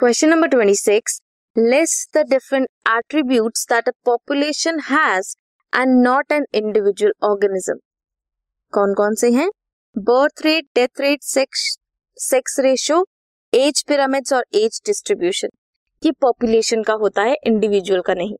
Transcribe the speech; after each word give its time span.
Question 0.00 0.30
number 0.30 0.46
26. 0.46 1.22
List 1.56 2.12
the 2.12 2.22
different 2.22 2.68
attributes 2.86 3.64
that 3.64 3.88
a 3.88 3.92
population 4.04 4.78
has 4.80 5.34
and 5.72 6.04
not 6.04 6.26
an 6.30 6.44
individual 6.52 7.10
organism. 7.20 7.80
कौन 8.72 8.94
कौन 8.94 9.14
से 9.14 9.30
हैं? 9.30 9.48
Birth 9.96 10.44
rate 10.44 10.66
death 10.74 11.00
rate 11.00 11.22
sex 11.22 11.64
sex 12.16 12.58
ratio 12.60 13.04
age 13.52 13.82
pyramids 13.88 14.32
और 14.32 14.44
age 14.54 14.80
distribution 14.86 15.48
ये 16.02 16.12
population 16.20 16.82
का 16.82 16.94
होता 17.02 17.22
है 17.22 17.34
इंडिविजुअल 17.46 18.02
का 18.06 18.14
नहीं. 18.14 18.36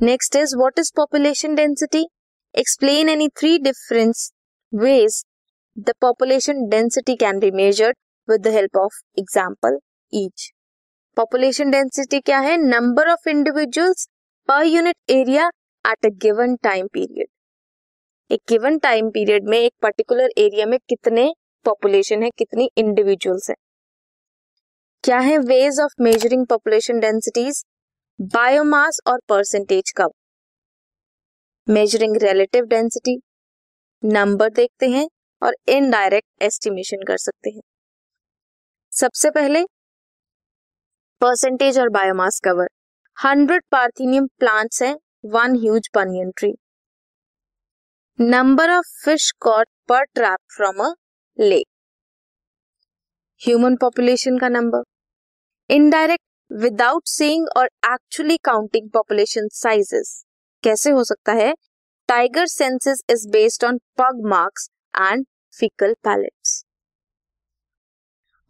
Next 0.00 0.36
is 0.36 0.56
what 0.56 0.78
is 0.78 0.92
population 0.96 1.54
density 1.54 2.06
explain 2.54 3.08
any 3.08 3.28
three 3.38 3.58
difference 3.60 4.30
ways 4.72 5.24
the 5.76 5.94
population 6.00 6.68
density 6.68 7.16
can 7.24 7.38
be 7.38 7.50
measured 7.64 7.96
with 8.28 8.46
the 8.48 8.54
help 8.58 8.76
of 8.84 9.02
example 9.18 9.78
each 10.12 10.50
population 11.18 11.70
density 11.70 12.18
क्या 12.20 12.38
है? 12.38 12.56
Number 12.56 13.08
of 13.10 13.28
individuals 13.28 14.06
per 14.48 14.64
unit 14.64 14.96
area 15.10 15.46
at 15.84 16.06
a 16.06 16.08
given 16.22 16.54
time 16.56 16.86
period 16.86 17.26
एक 18.30 18.40
given 18.48 18.78
time 18.78 19.08
period 19.10 19.48
में 19.48 19.58
एक 19.58 19.72
particular 19.82 20.28
area 20.38 20.66
में 20.66 20.78
कितने 20.88 21.26
population 21.66 22.22
है? 22.22 22.30
कितनी 22.30 22.68
individuals 22.78 23.48
है? 23.50 23.54
क्या 25.04 25.18
है 25.18 25.38
ways 25.38 25.80
of 25.80 25.94
measuring 26.00 26.46
population 26.46 27.00
densities 27.00 27.62
biomass 28.34 29.00
और 29.06 29.18
परसेंटेज 29.28 29.90
का। 29.90 30.06
मेजरिंग 31.66 32.16
रिलेटिव 32.22 32.64
डेंसिटी 32.64 33.16
नंबर 34.02 34.50
देखते 34.50 34.88
हैं 34.88 35.08
और 35.42 35.56
इनडायरेक्ट 35.68 36.42
एस्टिमेशन 36.42 37.02
कर 37.02 37.16
सकते 37.16 37.50
हैं। 37.50 37.60
सबसे 38.92 39.30
पहले 39.30 39.64
परसेंटेज 41.20 41.78
और 41.78 41.88
biomass 41.88 42.40
cover 42.44 42.68
hundred 43.16 43.62
parthenium 43.70 44.26
plants 44.38 44.82
हैं 44.82 44.94
one 45.26 45.54
huge 45.60 45.88
banyan 45.94 46.30
tree 46.36 46.52
number 48.18 48.70
of 48.70 48.86
fish 49.04 49.30
caught 49.40 49.68
per 49.88 50.04
trap 50.04 50.38
from 50.56 50.84
a 50.84 50.92
lake 51.38 51.66
human 53.40 53.76
population 53.76 54.38
का 54.38 54.48
नंबर 54.48 54.82
इनडायरेक्ट 55.70 56.22
विदाउट 56.50 57.06
सीइंग 57.06 57.48
और 57.56 57.66
एक्चुअली 57.86 58.36
काउंटिंग 58.44 58.88
पॉपुलेशन 58.90 59.48
साइजेस 59.54 60.14
कैसे 60.62 60.90
हो 60.90 61.04
सकता 61.04 61.32
है? 61.32 61.52
Tiger 62.08 62.46
census 62.46 63.02
is 63.10 63.28
based 63.28 63.64
on 63.64 63.78
pug 63.98 64.24
marks 64.26 64.68
and 64.94 65.26
faecal 65.54 65.94
pellets 66.04 66.62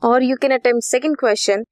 और 0.02 0.22
you 0.22 0.36
can 0.36 0.52
attempt 0.54 0.84
second 0.84 1.16
question 1.16 1.64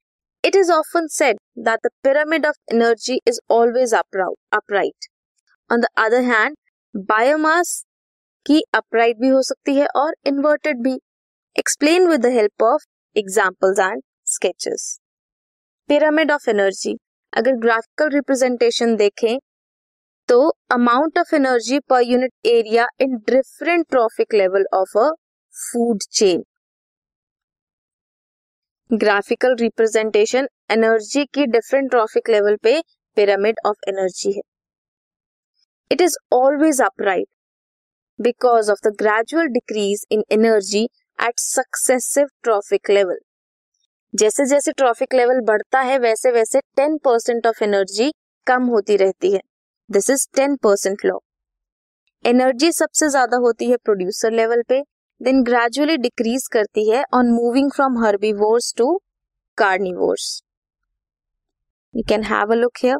It 0.46 0.54
is 0.54 0.70
often 0.70 1.08
said 1.08 1.36
that 1.56 1.80
the 1.82 1.90
pyramid 2.02 2.46
of 2.46 2.54
energy 2.72 3.20
is 3.26 3.40
always 3.48 3.92
upright. 3.92 5.08
On 5.70 5.80
the 5.80 5.90
other 5.96 6.22
hand, 6.22 6.56
biomass 7.10 7.70
की 8.46 8.62
upright 8.74 9.20
भी 9.20 9.28
हो 9.28 9.42
सकती 9.42 9.74
है 9.74 9.86
और 9.96 10.14
inverted 10.26 10.82
भी. 10.82 10.96
Explain 11.58 12.08
with 12.08 12.22
the 12.22 12.32
help 12.38 12.62
of 12.62 12.84
examples 13.16 13.78
and 13.78 14.02
sketches. 14.24 14.98
Pyramid 15.90 16.30
of 16.30 16.48
energy. 16.54 16.94
अगर 17.36 17.52
graphical 17.52 18.10
representation 18.18 18.96
देखें 18.96 19.38
तो 20.28 20.52
amount 20.74 21.20
of 21.22 21.32
energy 21.40 21.80
per 21.90 22.00
unit 22.00 22.32
area 22.56 22.86
in 23.06 23.18
different 23.30 23.88
trophic 23.90 24.32
level 24.42 24.64
of 24.72 24.96
a 24.96 25.10
food 25.62 26.00
chain. 26.12 26.42
graphical 28.89 29.55
representation 29.59 30.47
energy 30.71 31.23
की 31.33 31.45
different 31.45 31.89
trophic 31.91 32.29
level 32.29 32.55
पे 32.63 32.79
pyramid 33.17 33.55
of 33.65 33.89
energy 33.89 34.31
है। 34.31 34.41
It 35.91 36.01
is 36.01 36.15
always 36.33 36.81
upright 36.81 37.27
because 38.19 38.71
of 38.71 38.87
the 38.87 38.93
gradual 38.99 39.47
decrease 39.49 40.05
in 40.11 40.23
energy 40.31 40.83
at 41.19 41.39
successive 41.39 42.27
trophic 42.43 42.89
level 42.89 43.19
जैसे 44.13 44.45
जैसे 44.45 44.71
trophic 44.71 45.13
level 45.13 45.41
बढ़ता 45.41 45.79
है, 45.81 45.97
वैसे 45.99 46.31
वैसे 46.31 46.59
ten 46.75 46.97
percent 46.97 47.47
of 47.47 47.63
energy 47.63 48.11
कम 48.47 48.63
होती 48.65 48.97
रहती 48.97 49.33
है। 49.33 49.41
This 49.89 50.09
is 50.09 50.27
ten 50.35 50.55
percent 50.55 51.05
law 51.05 51.17
energy 52.25 52.71
सबसे 52.73 53.09
ज़्यादा 53.09 53.37
होती 53.37 53.69
है 53.69 53.77
प्रोड्यूसर 53.77 54.31
लेवल 54.33 54.63
पे। 54.69 54.81
देन 55.21 55.41
ग्रेजुअली 55.43 55.95
डिक्रीज 55.97 56.47
करती 56.51 56.89
है 56.89 57.03
on 57.13 57.29
moving 57.31 57.69
from 57.75 57.97
herbivores 58.03 58.73
to 58.77 58.85
carnivores 59.57 60.25
you 61.93 62.03
can 62.09 62.23
have 62.23 62.51
a 62.51 62.55
look 62.55 62.77
here 62.83 62.97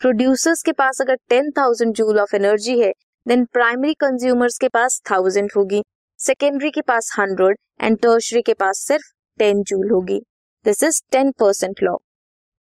producers 0.00 0.62
के 0.62 0.72
पास 0.72 1.00
अगर 1.00 1.16
ten 1.28 1.50
thousand 1.58 1.94
joule 1.94 2.20
of 2.20 2.36
energy 2.36 2.78
है 2.80 2.92
देन 3.26 3.44
प्राइमरी 3.52 3.94
कंज्यूमर्स 4.00 4.58
के 4.58 4.68
पास 4.68 5.00
थाउज़ेंड 5.10 5.50
होगी 5.56 5.82
सेकेंडरी 6.20 6.70
के 6.70 6.80
पास 6.88 7.12
हंड्रेड 7.18 7.58
एंड 7.80 7.98
टर्शरी 7.98 8.42
के 8.42 8.54
पास 8.54 8.84
सिर्फ़ 8.88 9.10
टेन 9.40 9.62
जूल 9.62 9.90
होगी. 9.90 10.20
This 10.66 10.82
is 10.84 11.02
ten 11.12 11.32
percent 11.40 11.82
law 11.82 11.96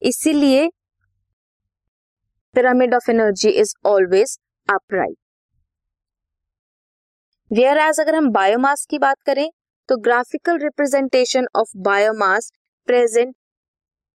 इसीलिए 0.03 0.69
pyramid 2.55 2.94
of 2.94 3.10
energy 3.10 3.49
is 3.50 3.75
always 3.87 4.38
upright 4.69 5.16
whereas 7.78 8.00
अगर 8.00 8.14
हम 8.14 8.28
बायोमास 8.31 8.84
की 8.91 8.98
बात 8.98 9.16
करें 9.26 9.48
तो 9.88 9.97
graphical 9.98 10.59
representation 10.59 11.47
of 11.56 11.70
biomass 11.82 12.50
present 12.88 13.34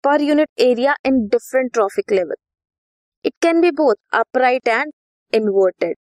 per 0.05 0.21
unit 0.21 0.49
area 0.61 0.95
in 1.07 1.21
different 1.29 1.73
trophic 1.73 2.13
level 2.13 2.35
it 3.25 3.33
can 3.43 3.61
be 3.61 3.71
both 3.73 3.95
upright 4.15 4.69
and 4.69 4.93
inverted 5.33 5.95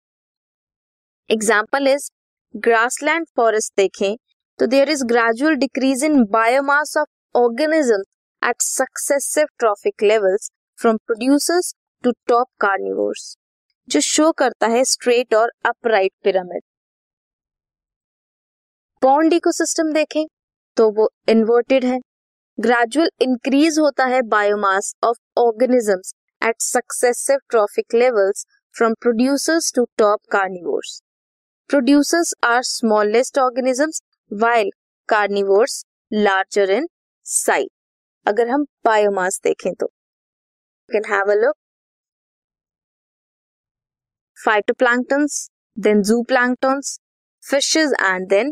example 1.30 1.88
is 1.88 2.10
grassland 2.56 3.28
forest 3.36 3.74
देखें 3.78 4.16
तो 4.60 4.68
there 4.68 4.90
is 4.90 5.06
gradual 5.06 5.56
decrease 5.58 6.04
in 6.04 6.24
biomass 6.32 6.96
of 6.98 7.40
organism 7.40 8.02
at 8.42 8.62
successive 8.62 9.48
trophic 9.60 10.04
levels 10.04 10.50
from 10.80 10.98
producers 11.06 11.74
to 12.04 12.12
top 12.28 12.48
carnivores 12.62 13.36
जो 13.88 14.00
show 14.04 14.32
करता 14.38 14.68
है 14.68 14.84
straight 14.88 15.34
और 15.34 15.52
upright 15.66 16.12
pyramid 16.24 16.62
pond 19.02 19.34
ecosystem 19.34 19.92
देखें 19.94 20.26
तो 20.78 20.90
वो 20.92 21.10
inverted 21.30 21.86
है। 21.86 22.00
ग्रेजुअल 22.58 23.10
इंक्रीज 23.22 23.78
होता 23.80 24.06
है 24.06 24.22
biomass 24.32 24.94
of 25.04 25.18
organisms 25.40 26.14
at 26.42 26.62
successive 26.62 27.38
trophic 27.50 27.96
levels 27.96 28.46
from 28.76 28.94
producers 29.02 29.72
to 29.76 29.86
top 29.98 30.20
carnivores 30.32 31.00
producers 31.70 32.34
are 32.46 32.62
smallest 32.64 33.40
organisms 33.40 34.02
while 34.32 34.72
carnivores 35.10 35.84
larger 36.12 36.72
in 36.72 36.88
size 37.26 37.70
अगर 38.26 38.50
हम 38.50 38.66
बायोमास 38.86 39.40
देखें 39.44 39.74
तो। 39.74 39.88
Can 40.90 41.14
have 41.14 41.32
a 41.32 41.42
look 41.42 41.56
phytoplanktons, 44.38 45.34
then 45.78 46.02
zooplanktons, 46.02 46.90
fishes, 47.44 47.94
and 48.02 48.30
then 48.30 48.52